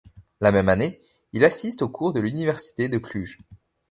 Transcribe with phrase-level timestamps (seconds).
[0.39, 0.99] La même année,
[1.31, 3.37] il assiste aux cours de l'université de Cluj.